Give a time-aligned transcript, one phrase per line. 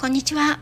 [0.00, 0.58] こんにちは。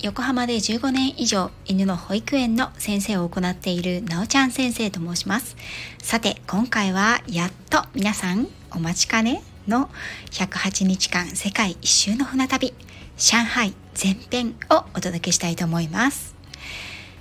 [0.00, 5.56] 横浜で15年以上犬の保育園の先生を行っているなおちゃん先生と申します。
[5.98, 9.42] さて今回はやっと皆さんお待ちかね？
[9.66, 9.90] の
[10.30, 12.72] 108日間世界一周の船旅
[13.18, 16.34] 上海前編をお届けしたいと思います。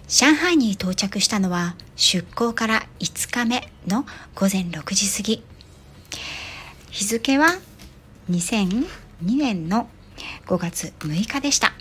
[0.07, 4.05] 上海に到着したのは出港から5日目の
[4.35, 5.43] 午前6時過ぎ。
[6.91, 7.57] 日付は
[8.31, 8.85] 2002
[9.21, 9.89] 年の
[10.47, 11.73] 5月6日でした。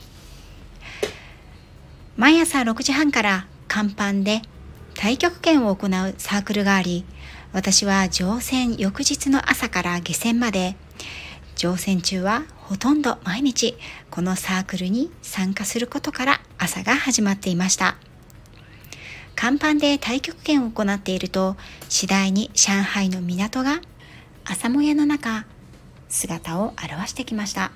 [2.16, 4.42] 毎朝6時半から甲板で
[4.94, 7.04] 太極拳を行うサークルがあり
[7.52, 10.76] 私は乗船翌日の朝から下船まで
[11.56, 13.76] 乗船中はほとんど毎日
[14.10, 17.96] このサークルに参加することから朝が始まっていました。
[19.38, 21.56] 甲板で太極拳を行っていると
[21.90, 23.82] 次第に上海の港が
[24.46, 25.44] 朝もやの中
[26.08, 27.70] 姿を現してきました。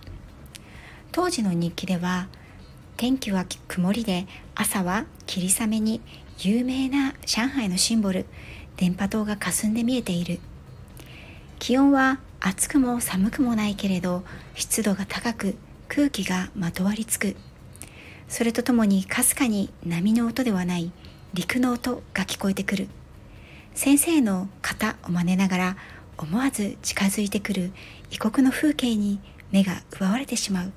[1.13, 2.29] 当時の日記では
[2.97, 6.01] 天気は曇りで朝は霧雨に
[6.39, 8.27] 有名な上海のシンボル
[8.77, 10.39] 電波塔が霞んで見えている。
[11.59, 14.23] 気温は暑くも寒くもないけれど
[14.55, 15.57] 湿度が高く
[15.89, 17.35] 空気がまとわりつく。
[18.29, 20.93] それとともにかすかに波の音ではない
[21.35, 22.89] 陸の音が聞こえてくる。
[23.75, 25.77] 先生の型を真似ながら
[26.17, 27.73] 思わず近づいてくる
[28.13, 30.73] 異国の風景に目が奪われてしまう。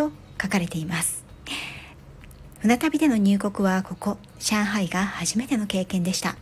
[0.00, 1.24] と書かれています。
[2.60, 6.36] 船旅での入国はここ上海が初めての経験でした。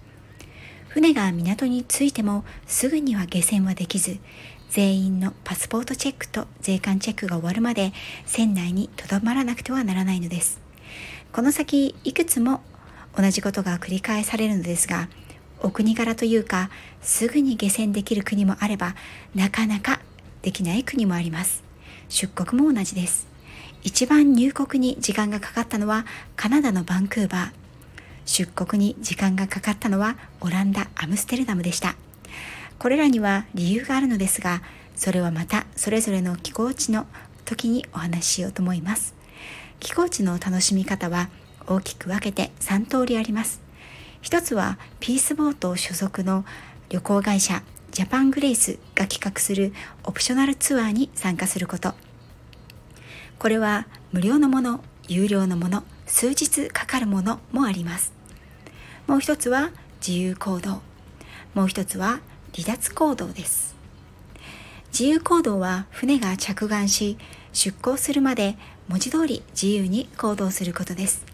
[0.89, 4.19] 船が港に着いてもすぐには下船はできず
[4.71, 7.93] 全員のパスポートチェックと税関チェックが終わるまで
[8.27, 10.61] 船内にとどまらなくてはならないのです。
[11.33, 12.63] この先いくつも
[13.17, 15.09] 同じことが繰り返されるのですが
[15.61, 16.71] お国柄というか
[17.03, 18.95] すぐに下船できる国もあれば
[19.35, 20.01] なかなか
[20.43, 21.65] できない国もあります。
[22.09, 23.38] 出国も同じです。
[23.89, 26.05] 一番入国に時間がかかったのは
[26.37, 27.51] カナダのバンクーバー。
[28.27, 31.97] 出国に時間がかかったのはオランダアムステルダムでした。
[32.79, 34.61] これらには理由があるのですが
[34.95, 37.07] それはまたそれぞれの寄港地の
[37.47, 39.15] 時にお話ししようと思います。
[39.81, 41.31] 寄港地の楽しみ方は
[41.67, 43.63] 大きく分けて3通りあります。
[44.21, 46.45] 一つはピースボート所属の
[46.91, 49.73] 旅行会社ジャパングレイスが企画する
[50.05, 51.95] オプショナルツアーに参加すること。
[53.39, 58.13] これは無料のもの有料のもの数日かかるものもあります。
[59.07, 59.71] もう一つは
[60.07, 60.81] 自由行動。
[61.55, 62.21] もう一つは
[62.55, 63.77] 離脱行動です。
[64.89, 67.19] 自由行動は船が着岸し
[67.53, 68.57] 出港するまで
[68.89, 71.25] 文字通り自由に行動することです。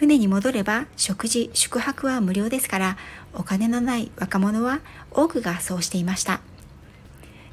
[0.00, 2.96] 船に戻れば食事宿泊は無料ですから
[3.34, 4.80] お金のない若者は
[5.10, 6.40] 多くがそうしていました。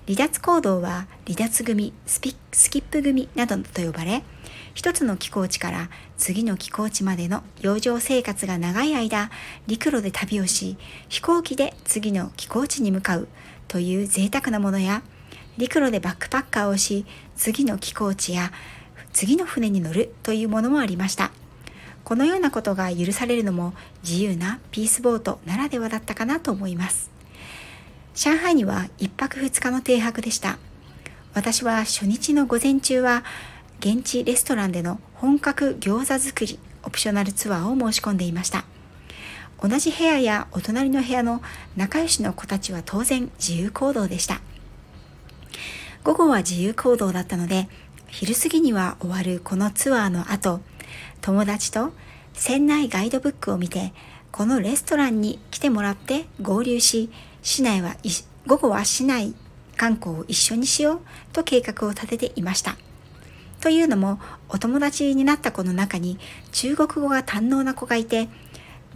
[0.08, 4.24] 離脱行動は離脱組スピスキップ組などと呼ばれ
[4.74, 9.30] 一つの寄港地から次の寄港地までの洋上生活が長い間
[9.68, 10.78] 陸路で旅をし
[11.10, 13.28] 飛行機で次の寄港地に向かう
[13.68, 15.04] という贅沢なものや
[15.58, 18.54] 陸路でバックパッカーをし次の寄港地や
[19.12, 21.32] 次の船に乗るというものもありました。
[22.04, 27.17] このようなことが許されるのも自由なピースボートならではだったかなと思います。
[28.18, 30.58] 上海には1泊2日の停泊でした。
[31.36, 33.24] 私は初日の午前中は
[33.80, 38.66] 現地レストランでの本格餃子作りオプショナルツアーを申し込んでいました。
[39.62, 41.44] 同じ部屋やお隣の部屋の
[41.76, 44.42] 仲良しの子たちは当然自由行動でした。
[46.04, 47.70] 午後は自由行動だったので、
[48.08, 50.62] 昼過ぎには終わるこのツアーの後、
[51.22, 51.92] 友達と
[52.34, 53.94] 船内ガイドブックを見て、
[54.32, 57.12] このレストランに来てもらって合流し、
[57.48, 57.96] 市内は
[58.46, 59.34] 午後は市内
[59.78, 61.00] 観光を一緒にしよう
[61.32, 62.76] と計画を立てていました。
[63.62, 64.20] というのも
[64.50, 66.20] お友達になった子の中に
[66.52, 68.28] 中国語が堪能な子がいて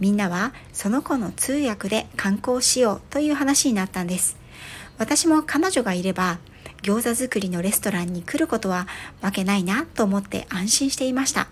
[0.00, 4.36] みんなはその子の通訳で観光しようという話になったんです。
[4.98, 6.38] 私も彼女がいれば
[6.82, 8.86] 餃子作りのレストランに来ることは
[9.22, 11.48] わけないなと思って安心していました。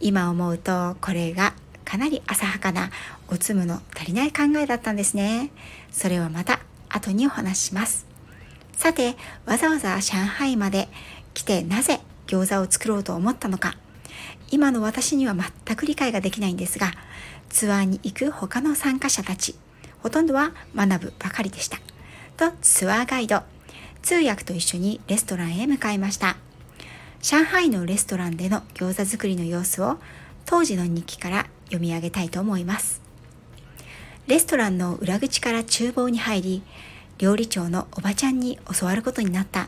[0.00, 1.54] 今思うとこれが
[1.86, 2.90] かなり浅はかな
[3.28, 5.50] おつむの足りない考えだったんですね。
[5.92, 6.60] それはまた
[6.90, 8.06] 後にお話しします。
[8.76, 9.16] さて、
[9.46, 10.88] わざわざ上海まで
[11.32, 13.76] 来てなぜ餃子を作ろうと思ったのか。
[14.50, 16.92] 今の私には全く理解ができないんですが、
[17.48, 19.54] ツアーに行く他の参加者たち、
[20.02, 21.78] ほとんどは学ぶばかりでした。
[22.36, 23.42] とツアーガイド、
[24.02, 26.36] 通訳と一緒にレストランへ向かいました。
[27.22, 29.98] 上海のレストランでの餃子作りの様子を
[30.44, 33.00] 当時の日記から読み上げたいと思います。
[34.26, 36.62] レストランの裏口から厨房に入り、
[37.18, 39.66] 料理長のおばちゃんに教わることになった。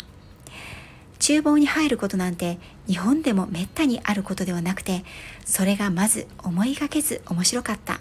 [1.18, 5.04] 厨房に入ることなんて日本でもめったにあることではなくて
[5.44, 8.00] それがまず思いがけず面白かった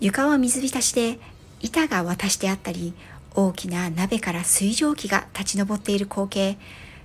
[0.00, 1.18] 床は水浸しで
[1.60, 2.94] 板が渡してあったり
[3.34, 6.58] 大きな鍋から水蒸気が立ち上っている光景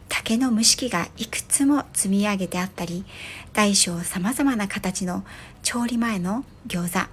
[0.10, 3.06] 竹の蒸し器がいくつも積み上げてあったり
[3.54, 5.24] 大小さまざまな形の
[5.64, 7.10] 調理前の餃子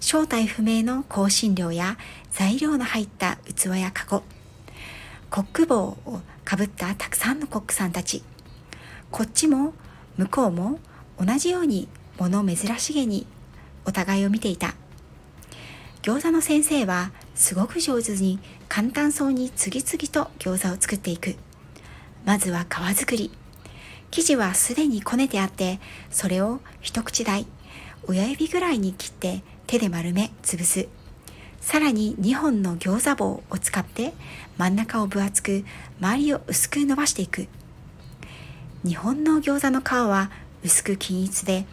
[0.00, 1.98] 正体不明の香辛料や
[2.30, 4.22] 材料の入った器やカゴ
[5.30, 8.22] コック帽をかぶったたくさんのコックさんたち。
[9.10, 9.74] こっちも
[10.16, 10.78] 向こうも
[11.20, 11.88] 同じように
[12.18, 13.26] 物珍しげに
[13.84, 14.74] お互いを見ていた。
[16.00, 18.38] 餃子の先生はすごく上手に
[18.68, 21.36] 簡単そうに次々と餃子を作っていく。
[22.24, 23.30] まずは皮作り。
[24.10, 25.80] 生地はすでにこねてあって
[26.10, 27.46] それを一口大
[28.06, 30.88] 親指ぐらいに切って手で丸め潰す。
[31.60, 34.14] さらに2本の餃子棒を使って
[34.56, 35.64] 真ん中を分厚く
[36.00, 37.48] 周りを薄く伸ばしていく。
[38.84, 40.30] 日本の餃子の皮は
[40.64, 41.66] 薄く均一で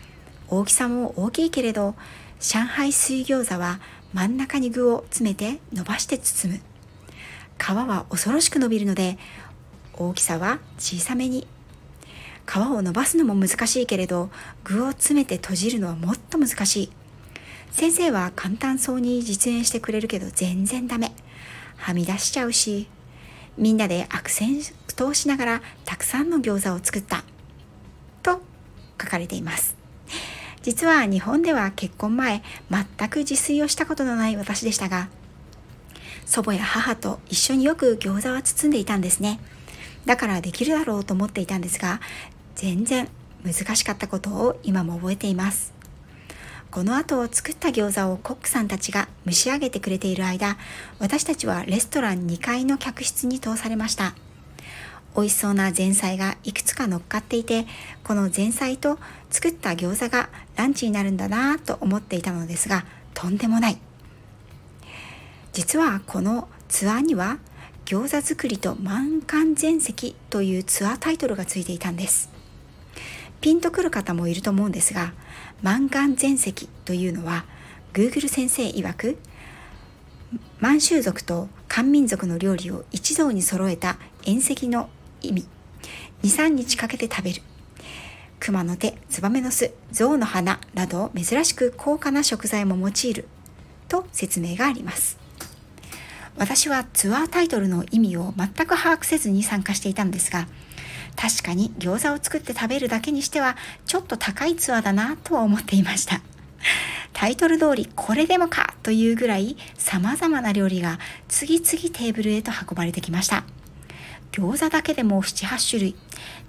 [0.50, 1.96] 大きさも大きいけれど
[2.40, 3.80] 上海水餃子は
[4.14, 6.60] 真ん中に具を詰めて伸ばして包む。
[7.58, 9.18] 皮は恐ろしく伸びるので
[9.98, 11.48] 大きさは小さめに。
[12.48, 14.30] 皮を伸ばすのも難しいけれど
[14.64, 16.92] 具を詰めて閉じるのはもっと難しい。
[17.72, 21.12] 先生は簡単そうに実演してくれるけど全然ダメ。
[21.78, 22.88] はみ出しちゃうし
[23.58, 27.24] みんなで悪戦苦闘しながらたくさんの餃子を作った。
[28.22, 28.42] と
[29.02, 29.76] 書かれています。
[30.62, 35.10] 実は日本では結婚前全く自炊をしたことのない私でしたが
[36.26, 39.40] 祖母や母と一緒によく餃子は包んでいたんですね。
[40.06, 42.00] だからできるだろうと思っていたんですが
[42.56, 43.08] 全然
[43.44, 45.74] 難しかったことを今も覚えています。
[46.72, 50.58] この後作った餃子をコックさんたちが蒸し上げてくれている間
[51.00, 54.14] 私たちはレストラン2階の客室に通されました。
[55.16, 57.66] 美味しそうな前菜がいくつか乗っかっていて
[58.04, 59.00] この前菜と
[59.30, 63.78] 作った餃子がランチになるんだなぁと思っていたのですがとんでもない。
[65.54, 67.38] 実はこのツアーには
[67.86, 72.32] 餃子作りと満館全席というツアータイトルがついていたんです。
[73.42, 75.14] ピンとくる方もいると思うんですが
[75.62, 77.46] 満願全席というのは
[77.94, 79.20] Google 先生曰く
[80.60, 84.90] 満州族と漢民族の料理を一堂に揃えた宴席の
[85.22, 85.48] 意味。
[86.24, 87.44] 23日かけて食べる。
[88.40, 93.28] 熊の手ツバメの巣象の花など珍しく高価な食材も用いる
[93.88, 95.25] と説明があります。
[96.38, 100.48] 私はツアータイトルの意味を全く把握せずに参加していたのですが
[101.16, 103.56] 確かに餃子を作って食べるだけにしては
[103.86, 106.22] ちょっと高いツアーだなとは思っていました。
[107.14, 111.00] タイトル通りこれでもかというぐらい様々な料理が
[111.30, 113.46] 次々テーブルへと運ばれてきました。
[114.34, 115.96] 餃子だけでも7、8種類。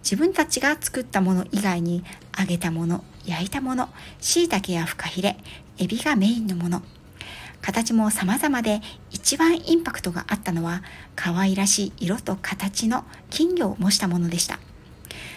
[0.03, 2.03] 自分たちが作ったもの以外に
[2.37, 3.89] 揚げたもの焼いたもの
[4.21, 5.37] 椎茸やフカヒレ
[5.79, 6.82] エビがメインのもの
[7.67, 8.81] 形も様々で
[9.11, 10.85] 一番インパクトがあったのは
[11.17, 14.61] 可愛らしい色と形の金魚を模したものでした。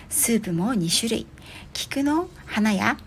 [0.10, 1.26] スープも2種類。
[1.74, 2.98] 菊の花や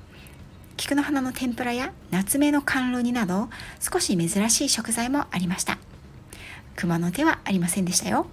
[0.76, 3.48] 菊の花の天ぷらや夏目の甘露煮など
[3.78, 5.78] 少し珍しい食材もありました。
[6.74, 8.26] 熊の手はありませんでしたよ。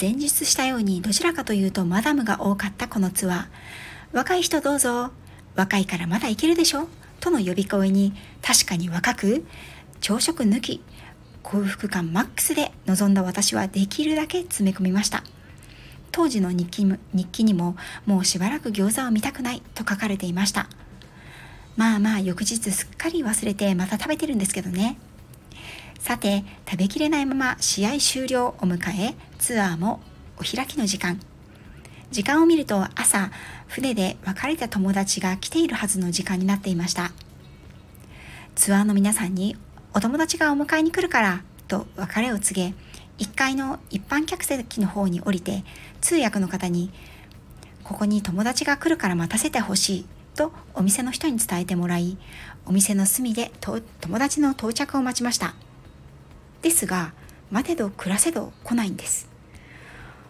[0.00, 5.10] 前述したようにどちらかというとマダムが多かったこのツアー若い人どうぞ。
[5.56, 6.88] 若いからまだいけるでしょ。
[7.20, 8.12] との呼び声に
[8.42, 9.44] 確かに若く
[10.00, 10.82] 朝食抜き
[11.42, 15.22] 幸福感マックスで臨んだ私はできるだけ詰め込みました。
[16.12, 20.68] 当時の日記日記にももうしばらく餃子を見たくないと書かれていました。
[21.76, 24.98] まあまあ翌日すっかり忘れてまた食べてるんですけどね。
[25.98, 30.00] さて食べきれないまま試合終了を迎えツアーも
[30.38, 31.20] お開きの時間。
[32.10, 33.30] 時間を見ると朝
[33.68, 37.12] 船で別れた友達が来ているはずの時間になっていました。
[38.56, 39.56] ツアーの皆さんに
[39.94, 42.74] お友達がお迎えに来るからと別れを告げ
[43.18, 45.64] 1階の一般客席の方に降りて
[46.00, 46.92] 通訳の方に
[47.84, 52.18] ここに友達が来るから待たせてほしいとお店の人に伝えてもらい
[52.66, 53.80] お店の隅で友
[54.18, 55.54] 達の到着を待ちました。
[56.62, 57.12] ですが
[57.50, 59.28] 待てど暮らせど来ないんです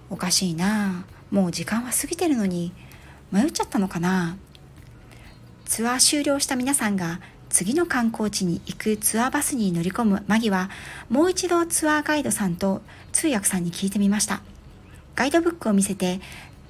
[0.08, 2.72] おかしいなあもう時間は過ぎてるのに
[3.30, 4.36] 迷っちゃったのかな？
[5.64, 10.68] ツアー終了した皆さんが次の観光地に行くツアーバスに乗り込む間際
[11.08, 12.82] もう一度ツアーガイドさんと
[13.12, 14.42] 通訳さんに聞いてみました。
[15.14, 16.20] ガイドブックを見せて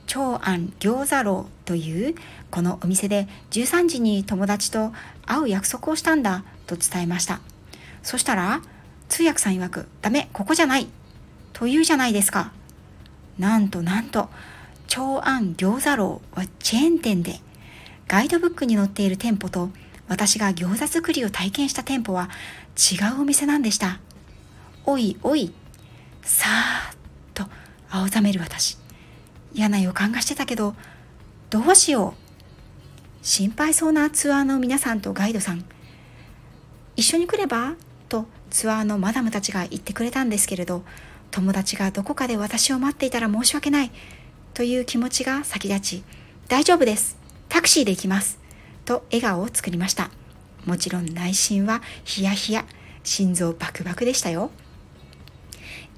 [0.07, 2.15] 長安餃子楼という
[2.51, 4.93] このお店で13時に友達と
[5.25, 7.41] 会う約束をしたんだと伝えました。
[8.03, 8.61] そしたら
[9.09, 10.89] 通訳さん曰くダメここじゃない
[11.53, 12.53] と言うじゃないですか。
[13.39, 14.29] なんとなんと
[14.91, 17.39] 長安餃子楼はチェーン店で
[18.09, 19.71] ガイドブックに載っている店舗と
[20.09, 22.29] 私が餃子作りを体験した店舗は
[22.77, 24.01] 違うお店なんでした。
[24.85, 25.53] おいおい
[26.23, 26.97] さーっ
[27.35, 27.45] と
[27.89, 28.79] 青ざめる私。
[29.55, 30.75] 嫌な予感がしてたけど
[31.51, 32.15] どうしよ
[33.23, 33.25] う。
[33.25, 35.65] 心配そうなツアーの皆さんとガイドさん。
[36.97, 37.75] 一緒に来れば？
[38.09, 40.83] とツアーのマダムたちが言ってくれたんですけれど
[41.31, 43.93] 友達がどこかで私を待っていたら申し訳ない。
[44.55, 46.05] という気持ちが先立ち
[46.49, 47.17] 大丈夫です
[47.49, 48.39] タクシーで行きます
[48.85, 50.11] と笑顔を作りました。
[50.67, 52.65] もちろん内心はヒヤヒヤ
[53.03, 54.51] 心臓バクバクでしたよ。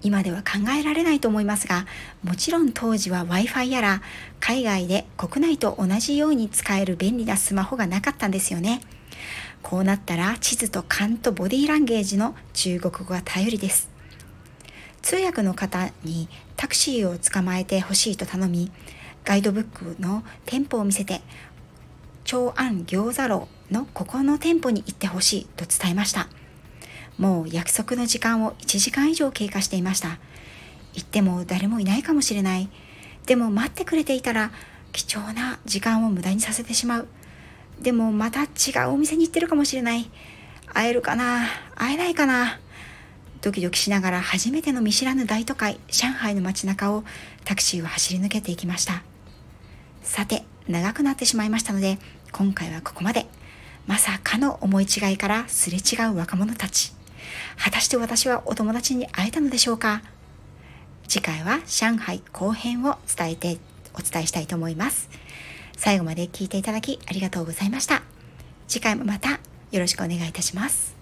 [0.03, 1.87] 今では考えられないと思いますが
[2.25, 4.03] もちろん当時は w i f i やら
[4.41, 8.81] 海外で国内と同じように使える便利なスマホがなかったんですよね。
[9.63, 13.89] こうなったら地図と勘とボディーランゲージの中国語が頼りです。
[15.03, 16.29] 通訳の方に
[16.63, 18.71] タクシーを捕まえてほしいと頼み
[19.25, 21.21] ガイドブックの店舗を見せて
[22.23, 26.29] 長安餃子楼のここの店舗に行ってほしいと伝えました。
[27.19, 30.21] もう約束の時間を1時間以上経過していました。
[30.95, 32.69] 行っても誰もいないかもしれない。
[33.27, 34.53] でも待ってくれていたら
[34.93, 37.09] 貴重な時間を無駄にさせてしまう。
[37.81, 38.47] でもまた違
[38.87, 40.09] うお店に行ってるかもしれない。
[40.69, 41.45] 会えるかな？
[41.75, 42.61] 会えないかな？
[43.43, 47.03] ドキドキしながら初めての見知らぬ大都会上海の街中を
[47.45, 49.03] タクシーを走り抜けていきました。
[50.03, 51.99] さて長くなってしまいましたので
[52.31, 53.27] 今回はここまで。
[53.85, 56.93] まさかの思い違いからすれ違う若者たち。
[57.59, 60.03] 果たして私はお友達に会えたのでしょうか。
[61.09, 63.59] 次回は上海後編を伝えて
[63.93, 65.11] お伝えしたいと思います。
[65.77, 68.03] 最後まで聞いていただきありがとうございました。
[68.69, 69.41] 次回もまた
[69.73, 71.02] よろしくお願いいたします。